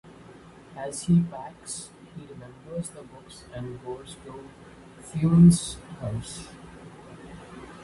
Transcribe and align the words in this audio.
As 0.75 1.03
he 1.03 1.21
packs, 1.21 1.91
he 2.15 2.25
remembers 2.25 2.89
the 2.89 3.03
books 3.03 3.43
and 3.53 3.79
goes 3.85 4.15
to 4.25 4.49
Funes's 4.99 5.77
house. 5.99 6.47